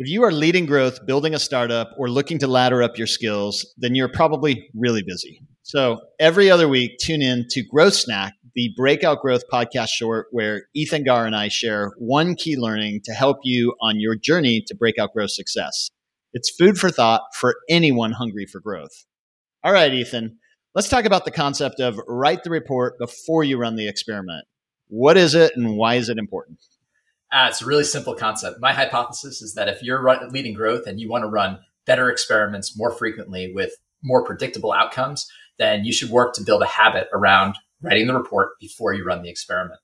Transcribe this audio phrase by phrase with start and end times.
[0.00, 3.66] If you are leading growth, building a startup, or looking to ladder up your skills,
[3.78, 5.42] then you're probably really busy.
[5.62, 10.66] So every other week, tune in to Growth Snack, the Breakout Growth podcast short, where
[10.72, 14.74] Ethan Garr and I share one key learning to help you on your journey to
[14.76, 15.90] breakout growth success.
[16.32, 19.04] It's food for thought for anyone hungry for growth.
[19.64, 20.38] All right, Ethan,
[20.76, 24.46] let's talk about the concept of write the report before you run the experiment.
[24.86, 26.60] What is it and why is it important?
[27.30, 28.60] Uh, it's a really simple concept.
[28.60, 32.10] My hypothesis is that if you're run, leading growth and you want to run better
[32.10, 33.72] experiments more frequently with
[34.02, 38.50] more predictable outcomes, then you should work to build a habit around writing the report
[38.60, 39.80] before you run the experiment.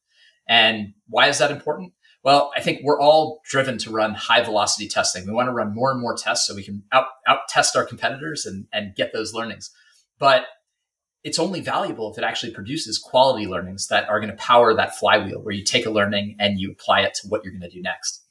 [0.48, 1.92] And why is that important?
[2.22, 5.26] Well, I think we're all driven to run high velocity testing.
[5.26, 7.84] We want to run more and more tests so we can out, out test our
[7.84, 9.70] competitors and, and get those learnings.
[10.18, 10.46] But
[11.24, 14.94] it's only valuable if it actually produces quality learnings that are going to power that
[14.94, 17.74] flywheel where you take a learning and you apply it to what you're going to
[17.74, 18.22] do next.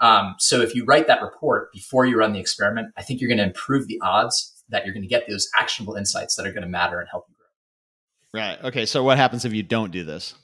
[0.00, 3.28] Um, so if you write that report before you run the experiment, I think you're
[3.28, 6.52] going to improve the odds that you're going to get those actionable insights that are
[6.52, 8.40] going to matter and help you grow.
[8.40, 8.62] Right.
[8.64, 8.84] Okay.
[8.84, 10.34] So what happens if you don't do this?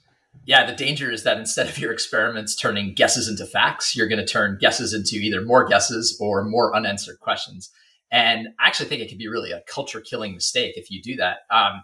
[0.45, 4.25] Yeah, the danger is that instead of your experiments turning guesses into facts, you're going
[4.25, 7.71] to turn guesses into either more guesses or more unanswered questions.
[8.11, 11.17] And I actually think it could be really a culture killing mistake if you do
[11.17, 11.39] that.
[11.51, 11.83] Um,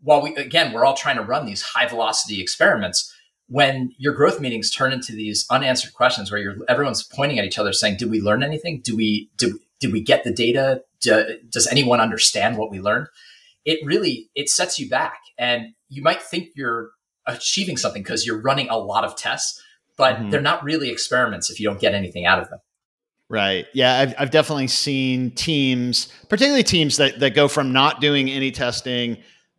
[0.00, 3.12] while we again we're all trying to run these high velocity experiments
[3.48, 7.58] when your growth meetings turn into these unanswered questions where you're everyone's pointing at each
[7.58, 8.80] other saying did we learn anything?
[8.82, 10.82] Do we did, did we get the data?
[11.00, 13.08] Do, does anyone understand what we learned?
[13.64, 15.18] It really it sets you back.
[15.36, 16.90] And you might think you're
[17.26, 19.62] achieving something because you're running a lot of tests
[19.98, 20.30] but mm-hmm.
[20.30, 22.58] they're not really experiments if you don't get anything out of them
[23.28, 23.66] Right.
[23.74, 28.50] Yeah, I've, I've definitely seen teams, particularly teams that, that go from not doing any
[28.50, 29.18] testing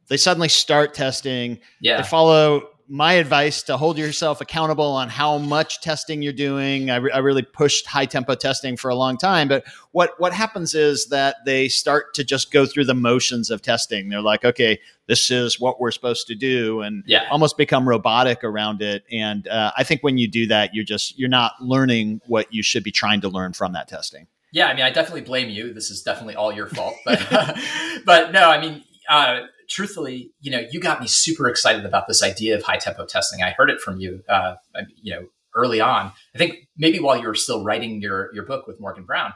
[0.09, 1.59] they suddenly start testing.
[1.79, 2.01] Yeah.
[2.01, 6.89] They follow my advice to hold yourself accountable on how much testing you're doing.
[6.89, 10.33] I, re- I, really pushed high tempo testing for a long time, but what what
[10.33, 14.09] happens is that they start to just go through the motions of testing.
[14.09, 17.27] They're like, okay, this is what we're supposed to do, and yeah.
[17.29, 19.03] almost become robotic around it.
[19.11, 22.63] And uh, I think when you do that, you're just you're not learning what you
[22.63, 24.25] should be trying to learn from that testing.
[24.51, 25.73] Yeah, I mean, I definitely blame you.
[25.73, 27.19] This is definitely all your fault, but
[28.05, 28.83] but no, I mean.
[29.07, 33.05] Uh, truthfully, you know, you got me super excited about this idea of high tempo
[33.05, 33.43] testing.
[33.43, 34.55] I heard it from you, uh,
[35.01, 36.11] you know, early on.
[36.35, 39.33] I think maybe while you were still writing your your book with Morgan Brown,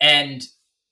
[0.00, 0.42] and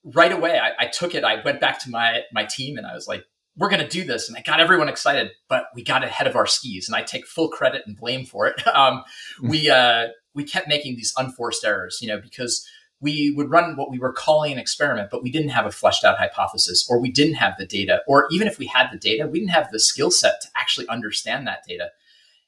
[0.03, 1.23] right away I, I took it.
[1.23, 3.25] I went back to my my team and I was like,
[3.57, 5.31] "We're going to do this," and I got everyone excited.
[5.49, 8.47] But we got ahead of our skis, and I take full credit and blame for
[8.47, 8.61] it.
[8.73, 9.03] Um,
[9.41, 12.67] we uh, we kept making these unforced errors, you know, because
[13.05, 16.03] we would run what we were calling an experiment, but we didn't have a fleshed
[16.03, 19.27] out hypothesis, or we didn't have the data, or even if we had the data,
[19.27, 21.91] we didn't have the skill set to actually understand that data.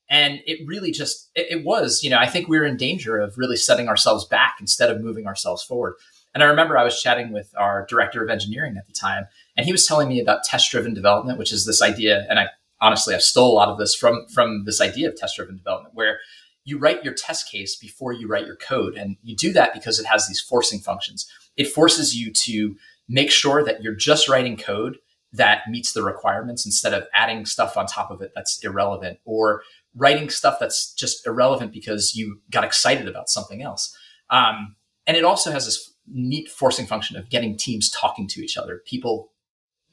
[0.10, 3.20] And it really just, it, it, was, you know, I think we were in danger
[3.20, 5.94] of really setting ourselves back instead of moving ourselves forward.
[6.34, 9.66] And I remember I was chatting with our director of engineering at the time, and
[9.66, 12.26] he was telling me about test driven development, which is this idea.
[12.30, 12.48] And I
[12.82, 15.94] honestly, I've stole a lot of this from, from this idea of test driven development,
[15.94, 16.18] where
[16.68, 18.96] you write your test case before you write your code.
[18.98, 21.26] And you do that because it has these forcing functions.
[21.56, 22.76] It forces you to
[23.08, 24.98] make sure that you're just writing code
[25.32, 29.64] that meets the requirements instead of adding stuff on top of it that's irrelevant or
[29.96, 33.96] writing stuff that's just irrelevant because you got excited about something else.
[34.30, 34.76] Um,
[35.06, 38.82] and it also has this neat forcing function of getting teams talking to each other.
[38.86, 39.32] People,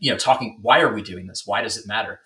[0.01, 1.45] you know, talking, why are we doing this?
[1.47, 2.19] Why does it matter?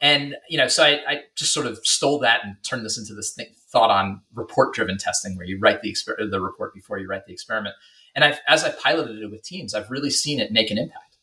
[0.00, 3.14] And you know, so I, I, just sort of stole that and turned this into
[3.14, 7.06] this thing, thought on report-driven testing, where you write the exper- the report before you
[7.06, 7.74] write the experiment.
[8.14, 11.16] And I've, as I piloted it with teams, I've really seen it make an impact.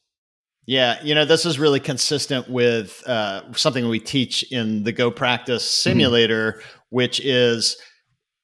[0.66, 5.46] Yeah, you know, this is really consistent with uh, something we teach in the GoPractice
[5.46, 5.58] mm-hmm.
[5.58, 6.70] simulator, mm-hmm.
[6.90, 7.78] which is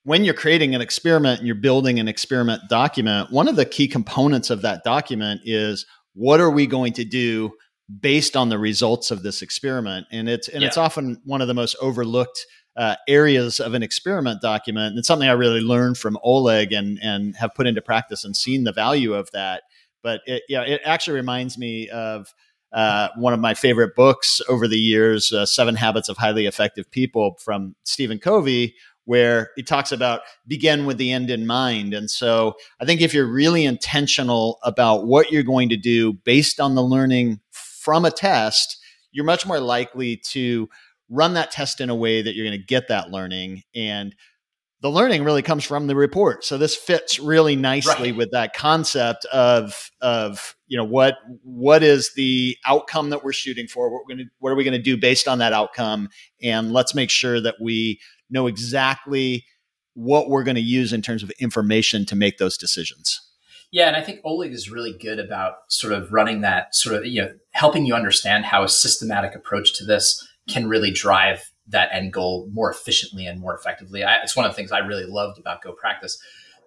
[0.04, 3.88] when you're creating an experiment and you're building an experiment document, one of the key
[3.88, 7.52] components of that document is what are we going to do
[8.00, 10.68] based on the results of this experiment and it's and yeah.
[10.68, 15.08] it's often one of the most overlooked uh, areas of an experiment document and it's
[15.08, 18.74] something i really learned from oleg and and have put into practice and seen the
[18.74, 19.63] value of that
[20.04, 22.34] but it, yeah it actually reminds me of
[22.74, 26.92] uh, one of my favorite books over the years uh, seven habits of highly effective
[26.92, 28.75] people from stephen covey
[29.07, 31.94] where he talks about begin with the end in mind.
[31.94, 36.60] And so I think if you're really intentional about what you're going to do based
[36.60, 37.39] on the learning
[37.88, 40.68] from a test, you're much more likely to
[41.10, 43.63] run that test in a way that you're going to get that learning.
[43.74, 44.13] And
[44.81, 46.44] the learning really comes from the report.
[46.44, 48.18] So this fits really nicely right.
[48.18, 53.68] with that concept of of you know what what is the outcome that we're shooting
[53.68, 53.89] for?
[53.89, 56.10] What we're going to what are we going to do based on that outcome?
[56.44, 59.45] And let's make sure that we know exactly
[59.94, 63.26] what we're going to use in terms of information to make those decisions.
[63.72, 67.06] Yeah, and I think Oleg is really good about sort of running that sort of,
[67.06, 71.90] you know, helping you understand how a systematic approach to this can really drive that
[71.92, 74.04] end goal more efficiently and more effectively.
[74.04, 76.18] I, it's one of the things I really loved about GoPractice.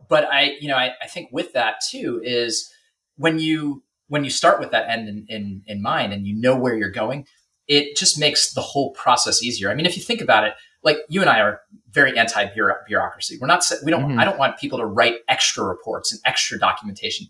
[0.08, 2.70] But I, you know, I, I think with that too is
[3.17, 6.56] when you when you start with that end in, in, in mind and you know
[6.56, 7.25] where you're going,
[7.69, 9.70] it just makes the whole process easier.
[9.70, 11.61] I mean, if you think about it, like you and I are
[11.91, 12.47] very anti
[12.87, 13.38] bureaucracy.
[13.41, 14.19] We're not, we don't, mm-hmm.
[14.19, 17.27] I don't want people to write extra reports and extra documentation.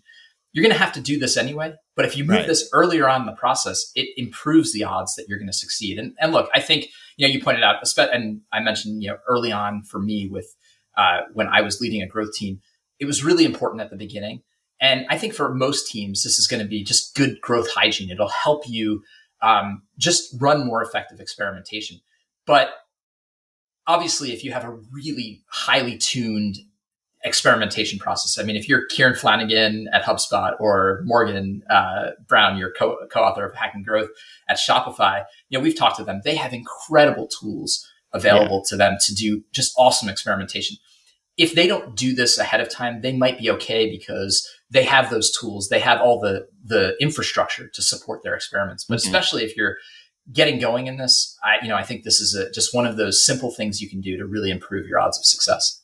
[0.53, 1.73] You're going to have to do this anyway.
[1.95, 2.47] But if you move right.
[2.47, 5.97] this earlier on in the process, it improves the odds that you're going to succeed.
[5.97, 9.17] And, and look, I think, you know, you pointed out, and I mentioned, you know,
[9.27, 10.53] early on for me with,
[10.97, 12.59] uh, when I was leading a growth team,
[12.99, 14.41] it was really important at the beginning.
[14.81, 18.09] And I think for most teams, this is going to be just good growth hygiene.
[18.09, 19.03] It'll help you
[19.41, 21.99] um, just run more effective experimentation.
[22.45, 22.71] But
[23.87, 26.57] obviously, if you have a really highly tuned
[27.23, 32.71] experimentation process, I mean, if you're Kieran Flanagan at HubSpot or Morgan uh, Brown, your
[32.71, 34.09] co- author of Hacking Growth
[34.49, 36.21] at Shopify, you know, we've talked to them.
[36.23, 38.69] They have incredible tools available yeah.
[38.69, 40.77] to them to do just awesome experimentation.
[41.37, 45.09] If they don't do this ahead of time, they might be okay because they have
[45.09, 45.69] those tools.
[45.69, 48.83] They have all the the infrastructure to support their experiments.
[48.83, 49.07] But mm-hmm.
[49.07, 49.77] especially if you're
[50.31, 52.97] getting going in this, I you know I think this is a, just one of
[52.97, 55.81] those simple things you can do to really improve your odds of success.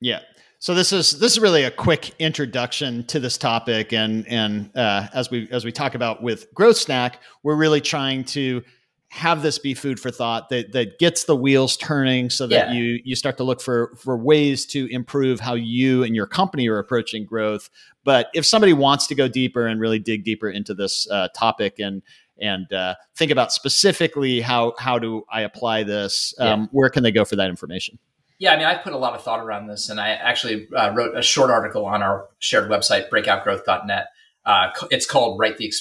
[0.00, 0.20] Yeah.
[0.58, 5.08] So this is this is really a quick introduction to this topic, and and uh,
[5.14, 8.62] as we as we talk about with Growth Snack, we're really trying to
[9.10, 12.72] have this be food for thought that that gets the wheels turning so that yeah.
[12.72, 16.68] you you start to look for for ways to improve how you and your company
[16.68, 17.70] are approaching growth
[18.04, 21.80] but if somebody wants to go deeper and really dig deeper into this uh, topic
[21.80, 22.02] and
[22.40, 26.66] and uh, think about specifically how how do I apply this, um, yeah.
[26.72, 27.98] where can they go for that information?
[28.38, 30.92] Yeah, I mean, I've put a lot of thought around this, and I actually uh,
[30.94, 34.06] wrote a short article on our shared website, breakoutgrowth.net,
[34.46, 35.72] uh, it's called write the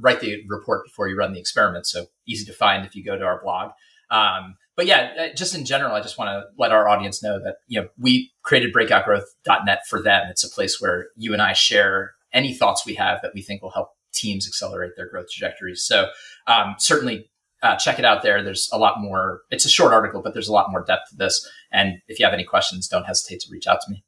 [0.00, 1.86] write the report before you run the experiment.
[1.86, 3.70] So easy to find if you go to our blog.
[4.10, 7.38] Um, but yeah, uh, just in general, I just want to let our audience know
[7.38, 10.26] that you know we created breakoutgrowth.net for them.
[10.30, 13.62] It's a place where you and I share any thoughts we have that we think
[13.62, 15.82] will help teams accelerate their growth trajectories.
[15.82, 16.08] So
[16.46, 17.30] um, certainly
[17.62, 18.42] uh, check it out there.
[18.42, 19.42] There's a lot more.
[19.50, 21.48] It's a short article, but there's a lot more depth to this.
[21.72, 24.04] And if you have any questions, don't hesitate to reach out to me.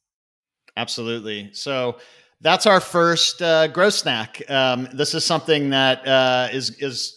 [0.76, 1.50] Absolutely.
[1.52, 1.96] So
[2.40, 4.42] that's our first uh, growth snack.
[4.50, 7.16] Um, this is something that uh, is is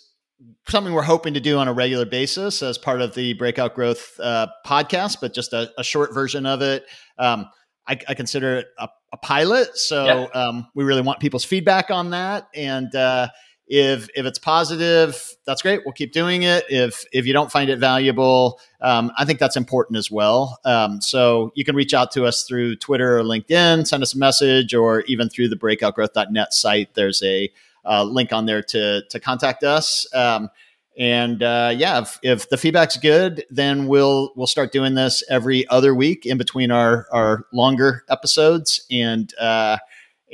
[0.67, 4.19] something we're hoping to do on a regular basis as part of the Breakout Growth
[4.19, 6.85] uh, podcast, but just a, a, short version of it.
[7.17, 7.47] Um,
[7.88, 12.12] I, I, consider it a, a pilot, so um, we really want people's feedback on
[12.12, 13.27] that, and uh,
[13.68, 15.81] if if it's positive that's great.
[15.85, 16.65] We'll keep doing it.
[16.69, 20.59] If if you don't find it valuable um, i think that's important as well.
[20.65, 24.18] Um, so you can reach out to us through twitter or linkedin send us a
[24.18, 26.94] message or even through the breakoutgrowth.net site.
[26.94, 27.51] There's a
[27.86, 30.06] uh, link on there to to contact us.
[30.13, 30.50] Um,
[30.97, 35.67] and uh, yeah if, if the feedback's good then we'll we'll start doing this every
[35.67, 38.85] other week in between our our longer episodes.
[38.91, 39.77] And uh,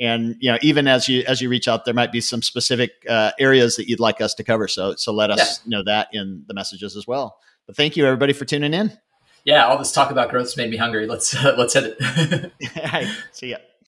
[0.00, 2.92] and you know even as you as you reach out there might be some specific
[3.08, 4.68] uh, areas that you'd like us to cover.
[4.68, 5.78] So so let us yeah.
[5.78, 7.38] know that in the messages as well.
[7.66, 8.96] But thank you everybody for tuning in.
[9.44, 11.06] Yeah all this talk about growth's made me hungry.
[11.06, 12.52] Let's uh, let's hit it.
[13.32, 13.56] See ya